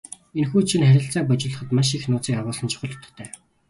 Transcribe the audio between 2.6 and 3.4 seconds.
чухал утгатай.